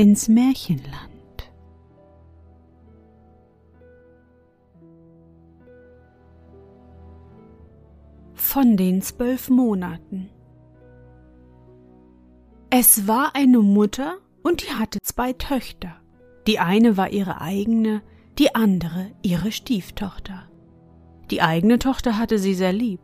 [0.00, 1.50] ins Märchenland.
[8.32, 10.30] Von den zwölf Monaten.
[12.70, 15.96] Es war eine Mutter und die hatte zwei Töchter.
[16.46, 18.00] Die eine war ihre eigene,
[18.38, 20.48] die andere ihre Stieftochter.
[21.30, 23.02] Die eigene Tochter hatte sie sehr lieb.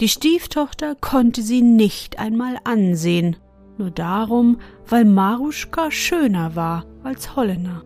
[0.00, 3.36] Die Stieftochter konnte sie nicht einmal ansehen,
[3.78, 7.82] nur darum, weil Maruschka schöner war als Hollener.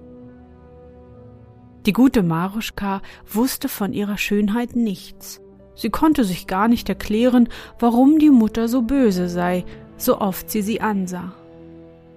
[1.87, 5.41] Die gute Maruschka wusste von ihrer Schönheit nichts.
[5.75, 9.65] Sie konnte sich gar nicht erklären, warum die Mutter so böse sei,
[9.97, 11.33] so oft sie sie ansah.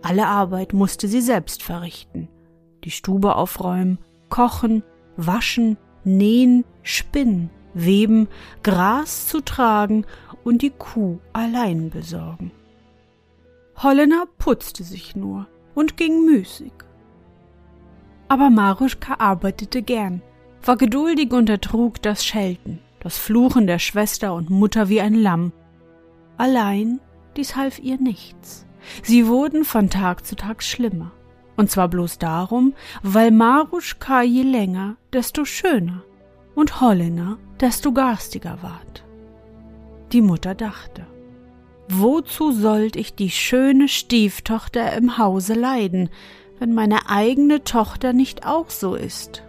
[0.01, 2.27] Alle Arbeit musste sie selbst verrichten.
[2.83, 4.83] Die Stube aufräumen, kochen,
[5.15, 8.27] waschen, nähen, spinnen, weben,
[8.63, 10.05] Gras zu tragen
[10.43, 12.51] und die Kuh allein besorgen.
[13.77, 16.73] Hollener putzte sich nur und ging müßig.
[18.27, 20.21] Aber Maruschka arbeitete gern,
[20.63, 25.51] war geduldig und ertrug das Schelten, das Fluchen der Schwester und Mutter wie ein Lamm.
[26.37, 26.99] Allein
[27.35, 28.65] dies half ihr nichts.
[29.01, 31.11] Sie wurden von Tag zu Tag schlimmer.
[31.55, 32.73] Und zwar bloß darum,
[33.03, 36.03] weil Maruschka je länger, desto schöner
[36.55, 39.03] und Hollener, desto garstiger ward.
[40.11, 41.05] Die Mutter dachte,
[41.89, 46.09] Wozu sollt ich die schöne Stieftochter im Hause leiden,
[46.59, 49.43] wenn meine eigene Tochter nicht auch so ist?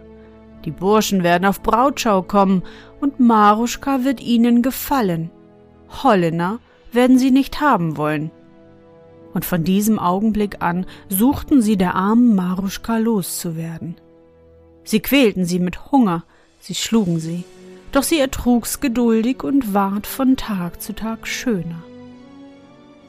[0.65, 2.63] Die Burschen werden auf Brautschau kommen,
[2.99, 5.29] und Maruschka wird ihnen gefallen.
[6.03, 6.59] Hollener
[6.91, 8.31] werden sie nicht haben wollen.
[9.33, 13.95] Und von diesem Augenblick an suchten sie der armen Maruschka loszuwerden.
[14.83, 16.23] Sie quälten sie mit Hunger,
[16.59, 17.43] sie schlugen sie,
[17.91, 21.83] doch sie ertrug's geduldig und ward von Tag zu Tag schöner.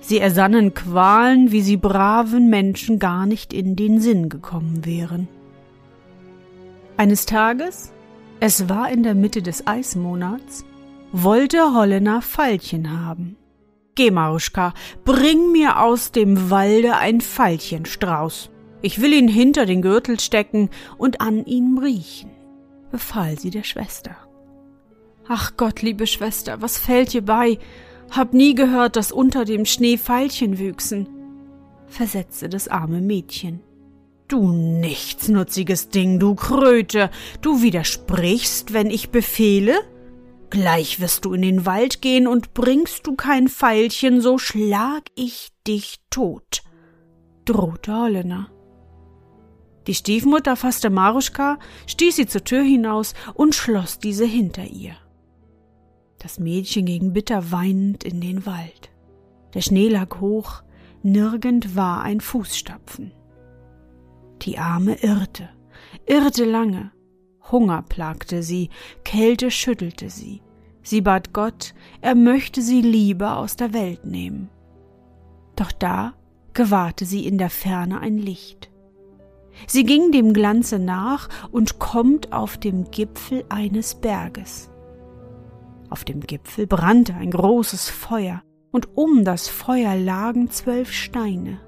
[0.06, 5.26] Sie ersannen Qualen, wie sie braven Menschen gar nicht in den Sinn gekommen wären.
[6.96, 7.92] Eines Tages,
[8.38, 10.64] es war in der Mitte des Eismonats,
[11.10, 13.36] wollte Hollener Veilchen haben.
[13.96, 14.74] Geh, Maruschka,
[15.04, 18.50] bring mir aus dem Walde ein Veilchenstrauß.
[18.82, 22.30] Ich will ihn hinter den Gürtel stecken und an ihm riechen,
[22.92, 24.14] befahl sie der Schwester.
[25.26, 27.58] Ach Gott, liebe Schwester, was fällt dir bei?
[28.10, 31.08] Hab nie gehört, dass unter dem Schnee Veilchen wüchsen,
[31.86, 33.60] versetzte das arme Mädchen.
[34.28, 37.10] Du nichtsnutziges Ding, du Kröte,
[37.42, 39.76] du widersprichst, wenn ich befehle?
[40.50, 45.50] Gleich wirst du in den Wald gehen und bringst du kein Veilchen, so schlag ich
[45.66, 46.62] dich tot,
[47.44, 48.48] drohte Hollener.
[49.86, 54.96] Die Stiefmutter fasste Maruschka, stieß sie zur Tür hinaus und schloss diese hinter ihr.
[56.18, 58.90] Das Mädchen ging bitter weinend in den Wald.
[59.54, 60.62] Der Schnee lag hoch,
[61.02, 63.12] nirgend war ein Fußstapfen.
[64.42, 65.48] Die Arme irrte,
[66.06, 66.92] irrte lange.
[67.50, 68.70] Hunger plagte sie,
[69.04, 70.42] Kälte schüttelte sie.
[70.82, 74.50] Sie bat Gott, er möchte sie lieber aus der Welt nehmen.
[75.56, 76.14] Doch da
[76.52, 78.70] gewahrte sie in der Ferne ein Licht.
[79.66, 84.70] Sie ging dem Glanze nach und kommt auf dem Gipfel eines Berges.
[85.90, 88.42] Auf dem Gipfel brannte ein großes Feuer,
[88.72, 91.60] und um das Feuer lagen zwölf Steine.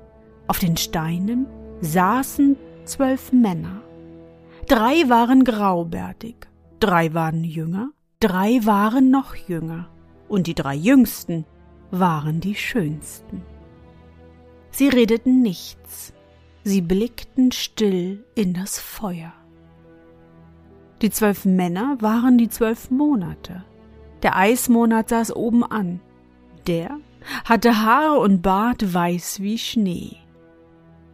[0.46, 1.46] Auf den Steinen
[1.80, 3.82] saßen zwölf Männer.
[4.66, 6.48] Drei waren graubärtig,
[6.80, 9.88] drei waren jünger, drei waren noch jünger,
[10.28, 11.46] und die drei jüngsten
[11.90, 13.42] waren die schönsten.
[14.70, 16.12] Sie redeten nichts,
[16.64, 19.32] sie blickten still in das Feuer.
[21.00, 23.64] Die zwölf Männer waren die zwölf Monate,
[24.22, 26.00] der Eismonat saß oben an.
[26.66, 26.98] Der
[27.44, 30.16] hatte Haare und Bart weiß wie Schnee.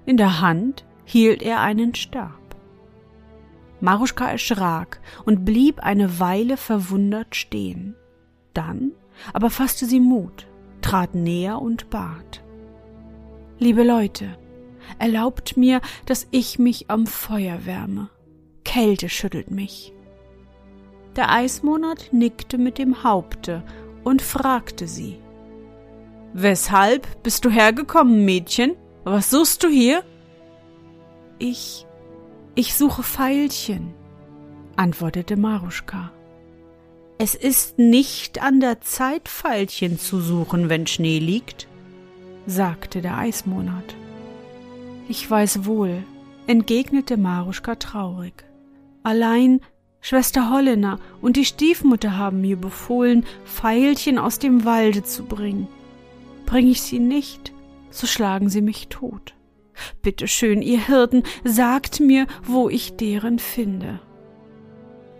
[0.06, 2.40] In der Hand hielt er einen Stab.
[3.80, 7.94] Maruschka erschrak und blieb eine Weile verwundert stehen.
[8.54, 8.92] Dann
[9.32, 10.46] aber fasste sie Mut,
[10.80, 12.42] trat näher und bat.
[13.58, 14.36] Liebe Leute,
[14.98, 18.10] erlaubt mir, dass ich mich am Feuer wärme.
[18.64, 19.92] Kälte schüttelt mich.
[21.16, 23.62] Der Eismonat nickte mit dem Haupte
[24.02, 25.18] und fragte sie.
[26.32, 28.74] Weshalb bist du hergekommen, Mädchen?
[29.04, 30.02] Was suchst du hier?
[31.38, 31.86] Ich,
[32.56, 33.94] ich suche Veilchen,
[34.76, 36.10] antwortete Maruschka.
[37.18, 41.68] Es ist nicht an der Zeit, Veilchen zu suchen, wenn Schnee liegt,
[42.46, 43.94] sagte der Eismonat.
[45.08, 46.02] Ich weiß wohl,
[46.48, 48.44] entgegnete Maruschka traurig.
[49.04, 49.60] Allein
[50.06, 55.66] Schwester Hollener und die Stiefmutter haben mir befohlen, Veilchen aus dem Walde zu bringen.
[56.44, 57.54] Bring ich sie nicht,
[57.88, 59.32] so schlagen sie mich tot.
[60.02, 63.98] Bitte schön, ihr Hirten, sagt mir, wo ich deren finde.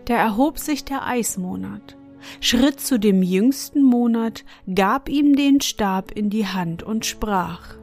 [0.05, 1.97] Da erhob sich der Eismonat,
[2.39, 7.73] schritt zu dem jüngsten Monat, gab ihm den Stab in die Hand und sprach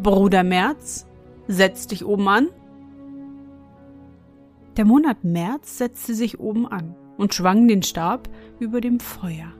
[0.00, 1.08] Bruder März,
[1.48, 2.48] setz dich oben an.
[4.76, 8.28] Der Monat März setzte sich oben an und schwang den Stab
[8.60, 9.52] über dem Feuer.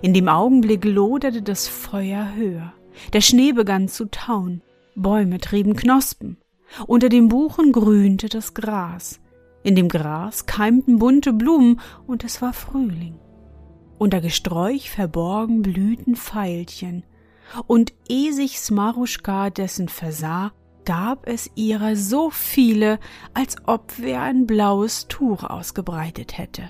[0.00, 2.72] In dem Augenblick loderte das Feuer höher.
[3.12, 4.62] Der Schnee begann zu tauen.
[4.94, 6.38] Bäume trieben Knospen.
[6.86, 9.20] Unter den Buchen grünte das Gras.
[9.62, 13.18] In dem Gras keimten bunte Blumen und es war Frühling.
[13.98, 17.04] Unter Gesträuch verborgen blühten Veilchen.
[17.66, 20.52] Und eh sich Smaruschka dessen versah,
[20.88, 22.98] gab es ihrer so viele,
[23.34, 26.62] als ob wer ein blaues Tuch ausgebreitet hätte.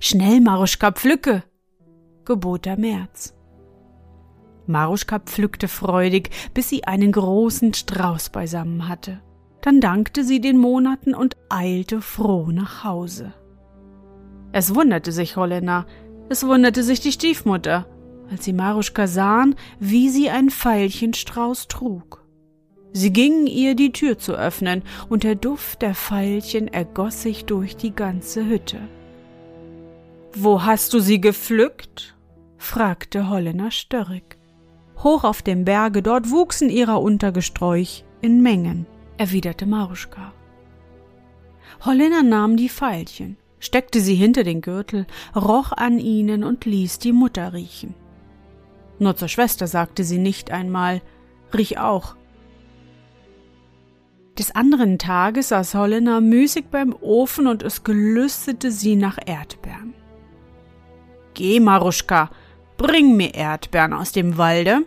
[0.00, 1.44] Schnell, Maruschka, pflücke!
[2.24, 3.32] gebot der März.
[4.66, 9.20] Maruschka pflückte freudig, bis sie einen großen Strauß beisammen hatte.
[9.60, 13.32] Dann dankte sie den Monaten und eilte froh nach Hause.
[14.50, 15.86] Es wunderte sich Holländer,
[16.30, 17.86] es wunderte sich die Stiefmutter,
[18.28, 22.23] als sie Maruschka sahen, wie sie ein Veilchenstrauß trug.
[22.96, 27.76] Sie gingen ihr die Tür zu öffnen, und der Duft der Veilchen ergoss sich durch
[27.76, 28.78] die ganze Hütte.
[30.32, 32.14] Wo hast du sie gepflückt?
[32.56, 34.38] fragte Holländer störrig.
[35.02, 38.86] Hoch auf dem Berge, dort wuchsen ihrer Untergesträuch in Mengen,
[39.18, 40.32] erwiderte Maruschka.
[41.84, 47.12] Holländer nahm die Veilchen, steckte sie hinter den Gürtel, roch an ihnen und ließ die
[47.12, 47.94] Mutter riechen.
[49.00, 51.02] Nur zur Schwester sagte sie nicht einmal,
[51.52, 52.14] riech auch.
[54.38, 59.94] Des anderen Tages saß Holländer müßig beim Ofen und es gelüstete sie nach Erdbeeren.
[61.34, 62.30] Geh, Maruschka,
[62.76, 64.82] bring mir Erdbeeren aus dem Walde,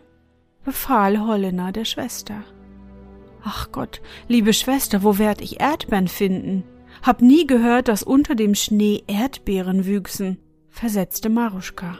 [0.65, 2.43] befahl Holländer der Schwester.
[3.43, 6.63] Ach Gott, liebe Schwester, wo werd ich Erdbeeren finden?
[7.01, 10.39] Hab nie gehört, dass unter dem Schnee Erdbeeren wüchsen,
[10.69, 11.99] versetzte Maruschka.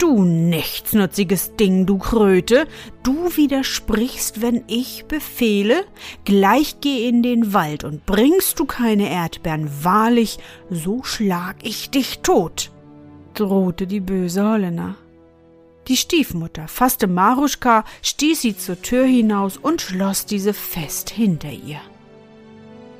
[0.00, 2.66] Du nichtsnutziges Ding, du Kröte,
[3.02, 5.84] du widersprichst, wenn ich befehle,
[6.24, 10.38] gleich geh in den Wald und bringst du keine Erdbeeren, wahrlich,
[10.70, 12.70] so schlag ich dich tot,
[13.34, 14.94] drohte die böse Holländer.
[15.86, 21.80] Die Stiefmutter fasste Maruschka, stieß sie zur Tür hinaus und schloss diese fest hinter ihr.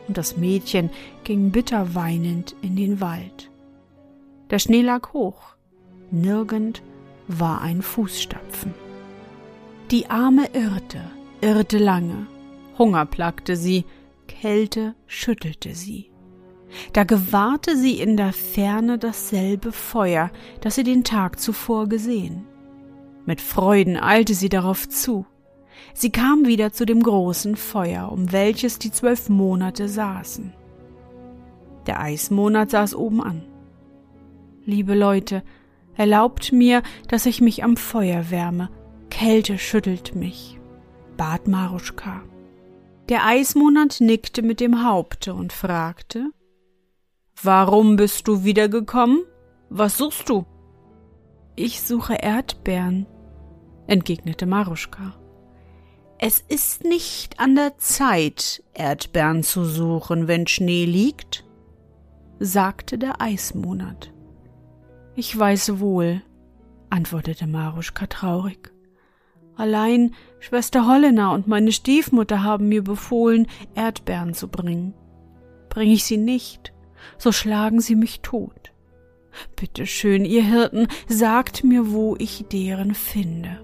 [0.07, 0.91] Und das Mädchen
[1.25, 3.51] ging bitter weinend in den Wald.
[4.51, 5.55] Der Schnee lag hoch,
[6.11, 6.83] nirgend
[7.39, 8.75] war ein Fußstapfen.
[9.91, 11.01] Die Arme irrte,
[11.41, 12.27] irrte lange,
[12.79, 13.85] Hunger plagte sie,
[14.27, 16.11] Kälte schüttelte sie.
[16.93, 22.47] Da gewahrte sie in der Ferne dasselbe Feuer, das sie den Tag zuvor gesehen.
[23.27, 25.27] Mit Freuden eilte sie darauf zu.
[25.95, 30.53] Sie kam wieder zu dem großen Feuer, um welches die zwölf Monate saßen.
[31.87, 33.43] Der Eismonat saß oben an.
[34.65, 35.43] Liebe Leute,
[36.00, 38.71] erlaubt mir, dass ich mich am Feuer wärme.
[39.11, 40.59] Kälte schüttelt mich,
[41.19, 42.23] bat Maruschka.
[43.11, 46.30] Der Eismonat nickte mit dem Haupte und fragte,
[47.42, 49.25] Warum bist du wiedergekommen?
[49.69, 50.47] Was suchst du?
[51.54, 53.07] Ich suche Erdbeeren,
[53.87, 55.14] entgegnete Maruschka.
[56.19, 61.45] Es ist nicht an der Zeit, Erdbeeren zu suchen, wenn Schnee liegt,
[62.38, 64.10] sagte der Eismonat.
[65.17, 66.23] Ich weiß wohl,
[66.88, 68.73] antwortete Maruschka traurig.
[69.57, 74.95] Allein Schwester Hollener und meine Stiefmutter haben mir befohlen, Erdbeeren zu bringen.
[75.69, 76.73] Bring ich sie nicht,
[77.19, 78.73] so schlagen sie mich tot.
[79.57, 83.61] Bitte schön, ihr Hirten, sagt mir, wo ich deren finde.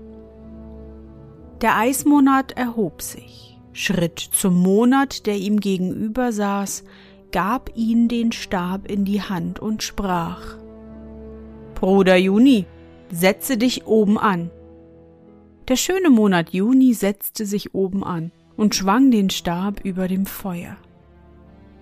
[1.62, 6.84] Der Eismonat erhob sich, schritt zum Monat, der ihm gegenüber saß,
[7.32, 10.56] gab ihn den Stab in die Hand und sprach
[11.76, 12.64] Bruder Juni,
[13.12, 14.50] setze dich oben an.
[15.68, 20.78] Der schöne Monat Juni setzte sich oben an und schwang den Stab über dem Feuer.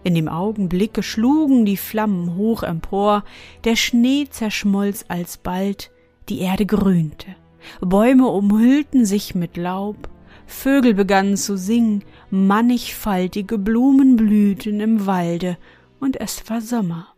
[0.02, 3.24] In dem Augenblicke schlugen die Flammen hoch empor,
[3.62, 5.92] der Schnee zerschmolz alsbald,
[6.28, 7.36] die Erde grünte,
[7.80, 10.08] Bäume umhüllten sich mit Laub,
[10.46, 15.56] Vögel begannen zu singen, mannigfaltige Blumen blühten im Walde,
[16.00, 17.13] und es war Sommer.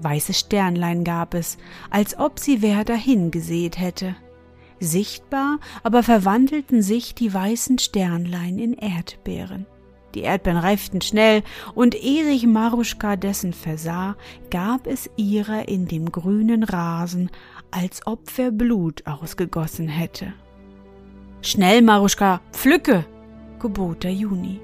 [0.00, 1.58] Weiße Sternlein gab es,
[1.90, 4.16] als ob sie wer dahingesät hätte.
[4.80, 9.66] Sichtbar aber verwandelten sich die weißen Sternlein in Erdbeeren.
[10.14, 11.42] Die Erdbeeren reiften schnell,
[11.74, 14.16] und ehe sich Maruschka dessen versah,
[14.50, 17.30] gab es ihrer in dem grünen Rasen,
[17.70, 20.32] als ob wer Blut ausgegossen hätte.
[21.42, 23.04] Schnell, Maruschka, pflücke,
[23.58, 24.60] gebot der Juni.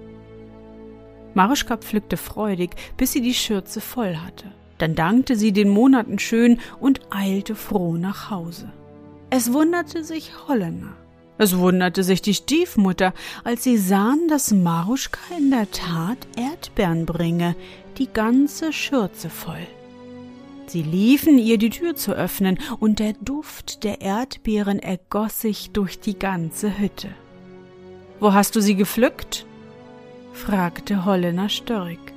[1.34, 4.52] Maruschka pflückte freudig, bis sie die Schürze voll hatte.
[4.78, 8.72] Dann dankte sie den Monaten schön und eilte froh nach Hause.
[9.30, 10.96] Es wunderte sich Holländer.
[11.36, 13.12] Es wunderte sich die Stiefmutter,
[13.42, 17.56] als sie sahen, dass Maruschka in der Tat Erdbeeren bringe,
[17.98, 19.66] die ganze Schürze voll.
[20.66, 26.00] Sie liefen, ihr die Tür zu öffnen, und der Duft der Erdbeeren ergoss sich durch
[26.00, 27.08] die ganze Hütte.
[28.20, 29.46] Wo hast du sie gepflückt?
[30.32, 32.13] fragte Holländer Störrig.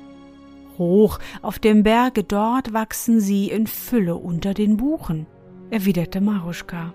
[0.78, 5.26] Hoch auf dem Berge, dort wachsen sie in Fülle unter den Buchen,
[5.70, 6.94] erwiderte Maruschka.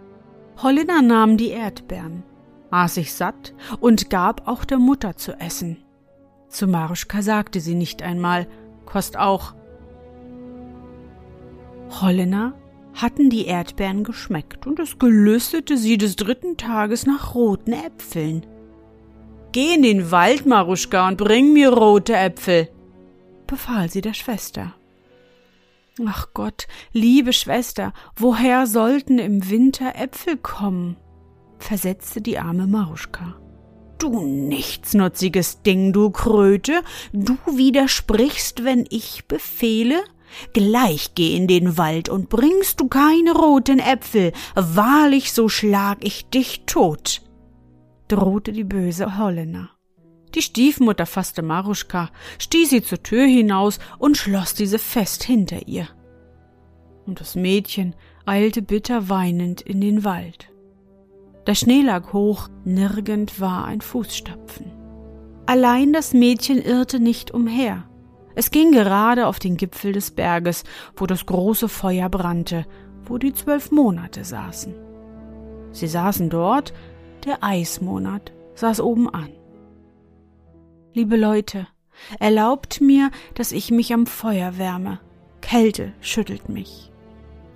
[0.62, 2.24] Holländer nahm die Erdbeeren,
[2.72, 5.78] aß sich satt und gab auch der Mutter zu essen.
[6.48, 8.48] Zu Maruschka sagte sie nicht einmal,
[8.86, 9.54] kost auch.
[12.02, 12.54] Holländer
[12.94, 18.46] hatten die Erdbeeren geschmeckt und es gelüstete sie des dritten Tages nach roten Äpfeln.
[19.52, 22.70] Geh in den Wald, Maruschka, und bring mir rote Äpfel,
[23.54, 24.74] befahl sie der Schwester.
[26.08, 30.98] Ach Gott, liebe Schwester, woher sollten im Winter Äpfel kommen?
[31.60, 33.36] versetzte die arme Maruschka.
[34.00, 36.82] Du nichtsnutziges Ding, du Kröte,
[37.14, 40.04] du widersprichst, wenn ich befehle?
[40.54, 46.28] Gleich geh in den Wald und bringst du keine roten Äpfel, wahrlich so schlag ich
[46.32, 47.22] dich tot,
[48.08, 49.70] drohte die böse Holländer.
[50.36, 52.10] Die Stiefmutter fasste Maruschka,
[52.40, 55.88] stieß sie zur Tür hinaus und schloss diese fest hinter ihr.
[57.06, 60.50] Und das Mädchen eilte bitter weinend in den Wald.
[61.46, 64.72] Der Schnee lag hoch, nirgend war ein Fußstapfen.
[65.46, 67.84] Allein das Mädchen irrte nicht umher.
[68.36, 70.64] Es ging gerade auf den Gipfel des Berges,
[70.96, 72.66] wo das große Feuer brannte,
[73.04, 74.74] wo die zwölf Monate saßen.
[75.72, 76.74] Sie saßen dort,
[77.26, 79.30] der Eismonat saß oben an.
[80.96, 81.66] Liebe Leute,
[82.20, 85.00] erlaubt mir, dass ich mich am Feuer wärme.
[85.42, 86.92] Kälte schüttelt mich,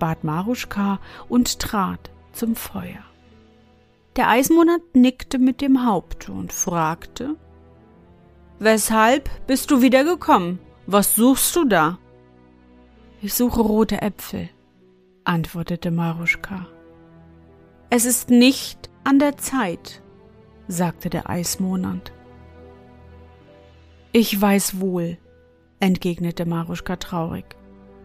[0.00, 3.04] bat Maruschka und trat zum Feuer.
[4.16, 7.36] Der Eismonat nickte mit dem Haupt und fragte
[8.58, 10.58] Weshalb bist du wieder gekommen?
[10.86, 11.98] Was suchst du da?
[13.22, 14.48] Ich suche rote Äpfel,
[15.22, 16.66] antwortete Maruschka.
[17.88, 20.02] Es ist nicht an der Zeit,
[20.66, 22.12] sagte der Eismonat.
[24.12, 25.18] Ich weiß wohl,
[25.80, 27.44] entgegnete Maruschka traurig.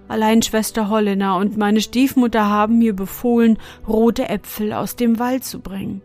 [0.10, 3.57] Allein Schwester Holländer und meine Stiefmutter haben mir befohlen,
[3.88, 6.01] rote Äpfel aus dem Wald zu bringen.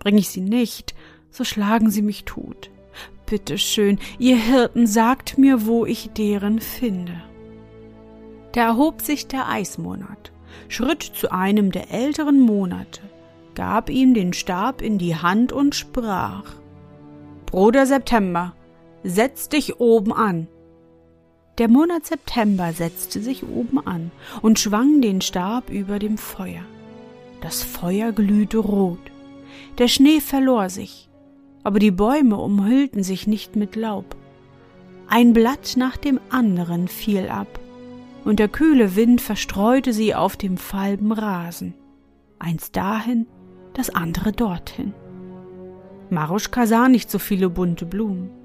[0.00, 0.94] Bring ich sie nicht,
[1.30, 2.70] so schlagen sie mich tot.
[3.26, 7.22] Bitte schön, ihr Hirten, sagt mir, wo ich deren finde.
[8.52, 10.32] Da erhob sich der Eismonat,
[10.68, 13.02] schritt zu einem der älteren Monate,
[13.54, 16.54] gab ihm den Stab in die Hand und sprach
[17.46, 18.54] Bruder September,
[19.04, 20.48] Setz dich oben an.
[21.58, 24.10] Der Monat September setzte sich oben an
[24.42, 26.62] und schwang den Stab über dem Feuer.
[27.40, 28.98] Das Feuer glühte rot.
[29.78, 31.08] Der Schnee verlor sich,
[31.62, 34.16] aber die Bäume umhüllten sich nicht mit Laub.
[35.08, 37.60] Ein Blatt nach dem anderen fiel ab,
[38.24, 41.74] und der kühle Wind verstreute sie auf dem falben Rasen,
[42.38, 43.26] eins dahin,
[43.74, 44.92] das andere dorthin.
[46.10, 48.37] Maruschka sah nicht so viele bunte Blumen.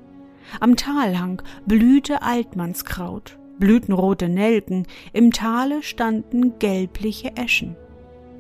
[0.60, 7.76] Am Talhang blühte Altmannskraut, blühten rote Nelken, im Tale standen gelbliche Eschen.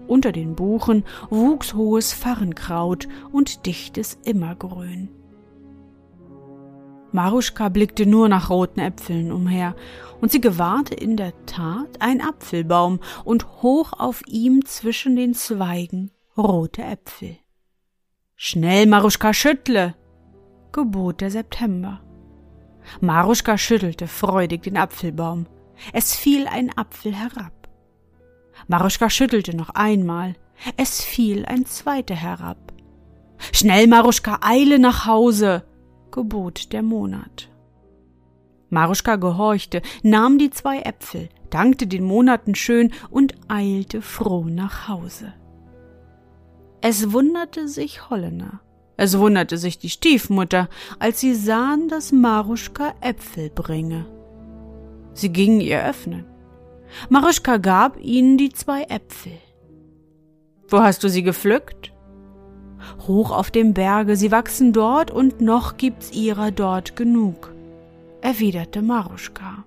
[0.07, 5.09] Unter den Buchen wuchs hohes Farrenkraut und dichtes Immergrün.
[7.13, 9.75] Maruschka blickte nur nach roten Äpfeln umher,
[10.19, 16.11] und sie gewahrte in der Tat ein Apfelbaum und hoch auf ihm zwischen den Zweigen
[16.37, 17.37] rote Äpfel.
[18.35, 19.95] Schnell, Maruschka, schüttle,
[20.73, 22.01] gebot der September.
[22.99, 25.45] Maruschka schüttelte freudig den Apfelbaum.
[25.93, 27.53] Es fiel ein Apfel herab.
[28.67, 30.35] Maruschka schüttelte noch einmal.
[30.77, 32.73] Es fiel ein zweiter herab.
[33.51, 35.65] Schnell, Maruschka, eile nach Hause,
[36.11, 37.49] gebot der Monat.
[38.69, 45.33] Maruschka gehorchte, nahm die zwei Äpfel, dankte den Monaten schön und eilte froh nach Hause.
[46.81, 48.61] Es wunderte sich Hollener.
[48.95, 50.69] Es wunderte sich die Stiefmutter,
[50.99, 54.05] als sie sahen, dass Maruschka Äpfel bringe.
[55.13, 56.25] Sie gingen ihr öffnen.
[57.09, 59.39] Maruschka gab ihnen die zwei Äpfel.
[60.67, 61.91] Wo hast du sie gepflückt?
[63.07, 67.53] Hoch auf dem Berge, sie wachsen dort und noch gibt's ihrer dort genug,
[68.21, 69.63] erwiderte Maruschka.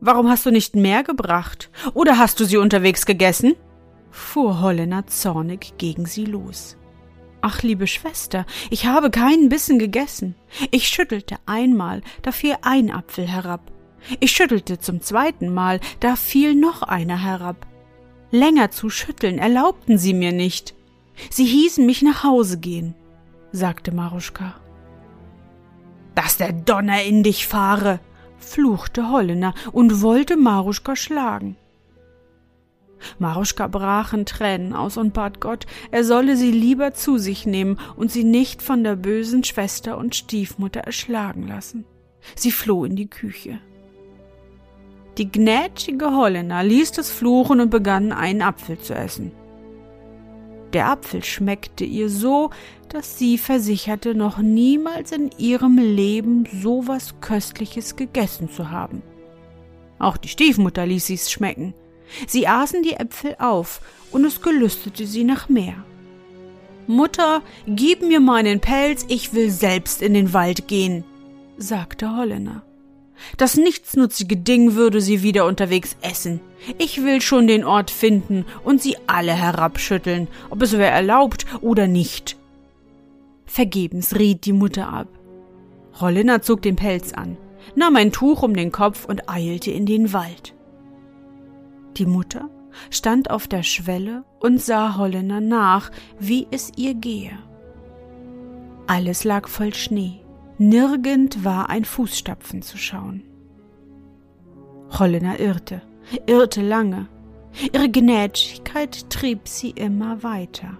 [0.00, 1.70] Warum hast du nicht mehr gebracht?
[1.92, 3.54] Oder hast du sie unterwegs gegessen?
[4.10, 6.76] fuhr Hollener zornig gegen sie los.
[7.42, 10.34] Ach, liebe Schwester, ich habe keinen Bissen gegessen.
[10.70, 13.72] Ich schüttelte einmal, da fiel ein Apfel herab.
[14.18, 17.66] Ich schüttelte zum zweiten Mal, da fiel noch einer herab.
[18.30, 20.74] Länger zu schütteln erlaubten sie mir nicht.
[21.30, 22.94] Sie hießen mich nach Hause gehen,
[23.52, 24.54] sagte Maruschka.
[26.14, 28.00] Dass der Donner in dich fahre,
[28.38, 31.56] fluchte Hollener und wollte Maruschka schlagen.
[33.18, 37.78] Maruschka brach in Tränen aus und bat Gott, er solle sie lieber zu sich nehmen
[37.96, 41.84] und sie nicht von der bösen Schwester und Stiefmutter erschlagen lassen.
[42.34, 43.60] Sie floh in die Küche.
[45.18, 49.32] Die gnädige Holländer ließ das fluchen und begann einen Apfel zu essen.
[50.72, 52.50] Der Apfel schmeckte ihr so,
[52.88, 59.02] dass sie versicherte, noch niemals in ihrem Leben so was Köstliches gegessen zu haben.
[59.98, 61.74] Auch die Stiefmutter ließ sie's schmecken.
[62.26, 65.84] Sie aßen die Äpfel auf, und es gelüstete sie nach mehr.
[66.86, 71.04] Mutter, gib mir meinen Pelz, ich will selbst in den Wald gehen,
[71.56, 72.62] sagte Holländer.
[73.36, 76.40] Das nichtsnutzige Ding würde sie wieder unterwegs essen.
[76.78, 81.86] Ich will schon den Ort finden und sie alle herabschütteln, ob es wer erlaubt oder
[81.86, 82.36] nicht.
[83.46, 85.08] Vergebens riet die Mutter ab.
[86.00, 87.36] Holländer zog den Pelz an,
[87.74, 90.54] nahm ein Tuch um den Kopf und eilte in den Wald.
[91.96, 92.48] Die Mutter
[92.90, 97.38] stand auf der Schwelle und sah Holländer nach, wie es ihr gehe.
[98.86, 100.20] Alles lag voll Schnee.
[100.58, 103.22] Nirgend war ein Fußstapfen zu schauen.
[104.98, 105.82] Holländer irrte,
[106.26, 107.06] irrte lange.
[107.72, 110.78] Ihre Gnädigkeit trieb sie immer weiter.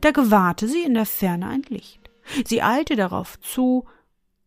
[0.00, 2.10] Da gewahrte sie in der Ferne ein Licht.
[2.46, 3.84] Sie eilte darauf zu,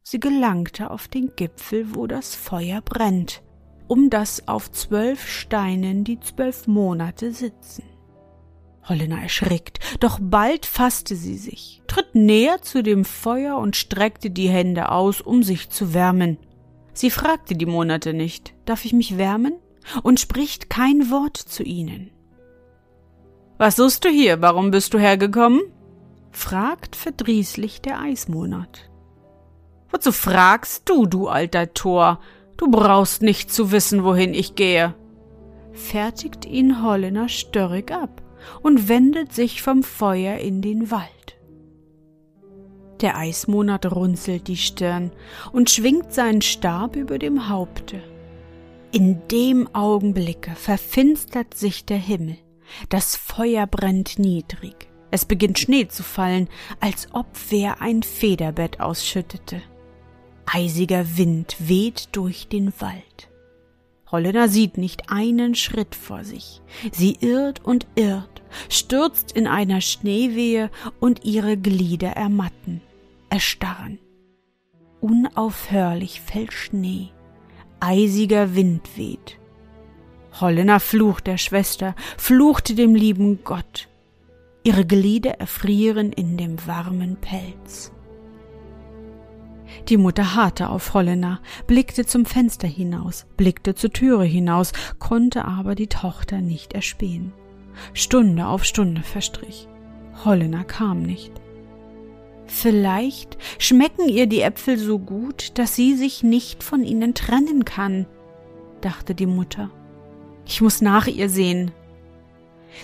[0.01, 3.42] sie gelangte auf den Gipfel, wo das Feuer brennt,
[3.87, 7.83] um das auf zwölf Steinen die zwölf Monate sitzen.
[8.87, 14.49] Holländer erschrickt, doch bald fasste sie sich, tritt näher zu dem Feuer und streckte die
[14.49, 16.37] Hände aus, um sich zu wärmen.
[16.93, 19.53] Sie fragte die Monate nicht, darf ich mich wärmen?
[20.03, 22.11] und spricht kein Wort zu ihnen.
[23.57, 24.41] Was suchst du hier?
[24.41, 25.61] Warum bist du hergekommen?
[26.31, 28.89] fragt verdrießlich der Eismonat.
[29.91, 32.19] Wozu fragst du, du alter Tor?
[32.57, 34.95] Du brauchst nicht zu wissen, wohin ich gehe.
[35.73, 38.21] Fertigt ihn Holländer störrig ab
[38.61, 41.09] und wendet sich vom Feuer in den Wald.
[43.01, 45.11] Der Eismonat runzelt die Stirn
[45.51, 48.01] und schwingt seinen Stab über dem Haupte.
[48.91, 52.37] In dem Augenblicke verfinstert sich der Himmel,
[52.89, 56.47] das Feuer brennt niedrig, es beginnt Schnee zu fallen,
[56.79, 59.61] als ob wer ein Federbett ausschüttete.
[60.45, 63.29] Eisiger Wind weht durch den Wald.
[64.11, 66.61] Holländer sieht nicht einen Schritt vor sich.
[66.91, 72.81] Sie irrt und irrt, stürzt in einer Schneewehe und ihre Glieder ermatten,
[73.31, 73.97] erstarren.
[75.01, 77.09] Unaufhörlich fällt Schnee,
[77.79, 79.39] eisiger Wind weht.
[80.39, 83.87] Holländer flucht der Schwester, flucht dem lieben Gott.
[84.63, 87.91] Ihre Glieder erfrieren in dem warmen Pelz.
[89.89, 95.75] Die Mutter harrte auf Holländer, blickte zum Fenster hinaus, blickte zur Türe hinaus, konnte aber
[95.75, 97.33] die Tochter nicht erspähen.
[97.93, 99.67] Stunde auf Stunde verstrich.
[100.23, 101.31] Holländer kam nicht.
[102.45, 108.05] Vielleicht schmecken ihr die Äpfel so gut, dass sie sich nicht von ihnen trennen kann,
[108.81, 109.69] dachte die Mutter.
[110.45, 111.71] Ich muss nach ihr sehen.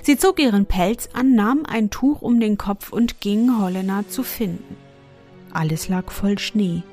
[0.01, 4.23] Sie zog ihren Pelz an, nahm ein Tuch um den Kopf und ging Holländer zu
[4.23, 4.77] finden.
[5.51, 6.83] Alles lag voll Schnee.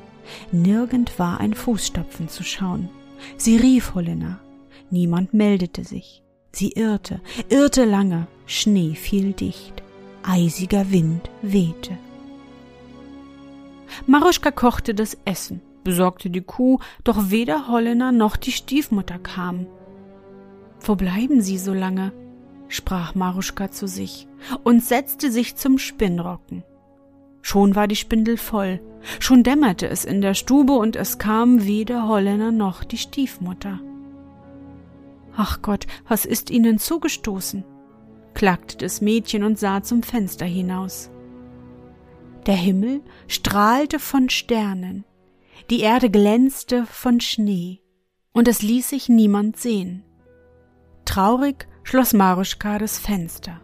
[0.53, 2.89] Nirgend war ein Fußstapfen zu schauen.
[3.37, 4.41] Sie rief Helena.
[4.91, 6.23] Niemand meldete sich.
[6.53, 8.27] Sie irrte, irrte lange.
[8.47, 9.83] Schnee fiel dicht.
[10.23, 11.99] Eisiger Wind wehte.
[14.07, 19.67] Maruschka kochte das Essen, besorgte die Kuh, doch weder Holländer noch die Stiefmutter kamen.
[20.81, 22.13] Wo bleiben sie so lange?
[22.69, 24.27] sprach Maruschka zu sich
[24.65, 26.65] und setzte sich zum Spinnrocken.
[27.49, 28.81] Schon war die Spindel voll,
[29.21, 33.79] schon dämmerte es in der Stube und es kam weder Holländer noch die Stiefmutter.
[35.37, 37.65] Ach Gott, was ist ihnen zugestoßen?
[38.35, 41.09] klagte das Mädchen und sah zum Fenster hinaus.
[42.47, 45.05] Der Himmel strahlte von Sternen,
[45.71, 47.81] die Erde glänzte von Schnee,
[48.33, 50.03] und es ließ sich niemand sehen.
[51.05, 53.61] Traurig schloss Maruschka das Fenster.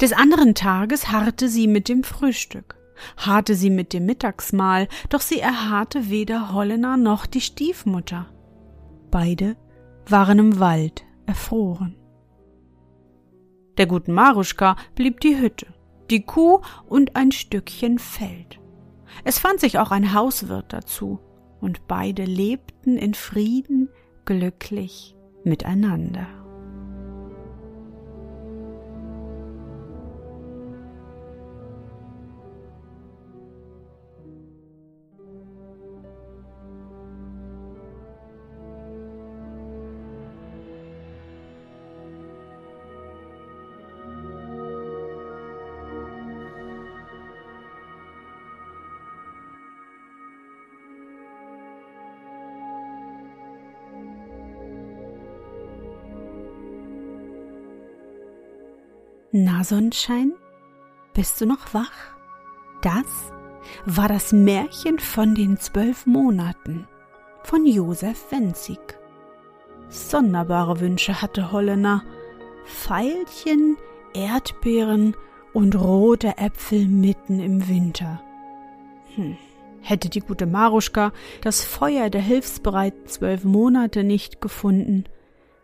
[0.00, 2.76] Des anderen Tages harrte sie mit dem Frühstück,
[3.16, 8.26] harrte sie mit dem Mittagsmahl, doch sie erharrte weder Hollener noch die Stiefmutter.
[9.10, 9.56] Beide
[10.06, 11.96] waren im Wald erfroren.
[13.78, 15.66] Der guten Maruschka blieb die Hütte,
[16.10, 18.60] die Kuh und ein Stückchen Feld.
[19.24, 21.20] Es fand sich auch ein Hauswirt dazu,
[21.60, 23.88] und beide lebten in Frieden
[24.24, 26.26] glücklich miteinander.
[59.42, 60.34] Na, Sonnenschein,
[61.14, 62.14] bist du noch wach?
[62.82, 63.32] Das
[63.86, 66.86] war das Märchen von den zwölf Monaten
[67.42, 68.98] von Josef Wenzig.
[69.88, 72.02] Sonderbare Wünsche hatte Hollener.
[72.66, 73.78] Veilchen,
[74.12, 75.16] Erdbeeren
[75.54, 78.20] und rote Äpfel mitten im Winter.
[79.14, 79.38] Hm.
[79.80, 85.04] Hätte die gute Maruschka das Feuer der hilfsbereiten zwölf Monate nicht gefunden,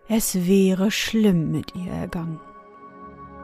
[0.08, 2.40] es wäre schlimm mit ihr ergangen.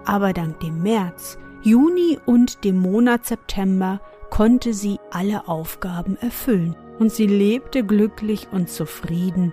[0.05, 7.12] Aber dank dem März, Juni und dem Monat September konnte sie alle Aufgaben erfüllen und
[7.12, 9.53] sie lebte glücklich und zufrieden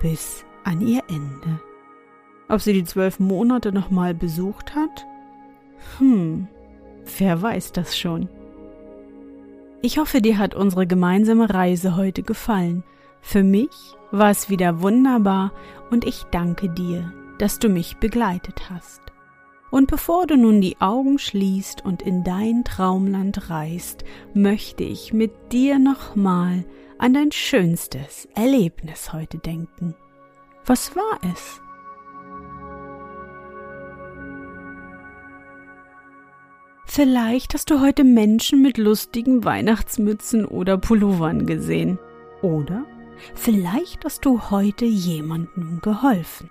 [0.00, 1.60] bis an ihr Ende.
[2.48, 5.06] Ob sie die zwölf Monate nochmal besucht hat?
[5.98, 6.48] Hm,
[7.18, 8.28] wer weiß das schon.
[9.80, 12.84] Ich hoffe, dir hat unsere gemeinsame Reise heute gefallen.
[13.20, 13.70] Für mich
[14.10, 15.52] war es wieder wunderbar
[15.90, 19.00] und ich danke dir, dass du mich begleitet hast.
[19.72, 24.04] Und bevor du nun die Augen schließt und in dein Traumland reist,
[24.34, 26.66] möchte ich mit dir nochmal
[26.98, 29.94] an dein schönstes Erlebnis heute denken.
[30.66, 31.62] Was war es?
[36.84, 41.98] Vielleicht hast du heute Menschen mit lustigen Weihnachtsmützen oder Pullovern gesehen.
[42.42, 42.84] Oder
[43.34, 46.50] vielleicht hast du heute jemandem geholfen.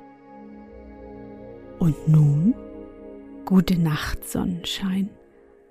[1.81, 2.53] Und nun?
[3.43, 5.09] Gute Nacht, Sonnenschein.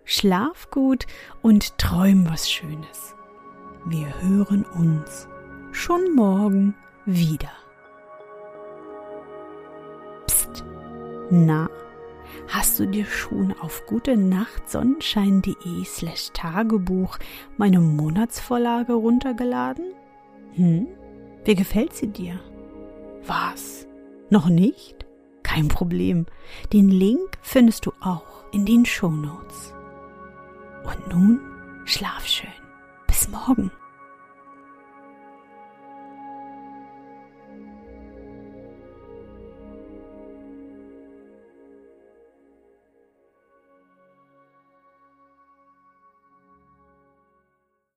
[0.02, 1.06] Schlaf gut
[1.40, 3.14] und träum was Schönes.
[3.86, 5.28] Wir hören uns
[5.70, 6.74] schon morgen
[7.06, 7.52] wieder.
[10.26, 10.64] Psst.
[11.30, 11.70] Na,
[12.48, 17.18] hast du dir schon auf gute Nacht Sonnenschein.de slash Tagebuch
[17.56, 19.94] meine Monatsvorlage runtergeladen?
[20.54, 20.88] Hm?
[21.44, 22.40] Wie gefällt sie dir?
[23.24, 23.86] Was?
[24.28, 24.99] Noch nicht?
[25.52, 26.26] Kein Problem.
[26.72, 29.74] Den Link findest du auch in den Show Notes.
[30.84, 31.40] Und nun
[31.86, 32.52] schlaf schön.
[33.08, 33.72] Bis morgen.